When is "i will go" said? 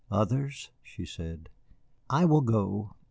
2.09-2.95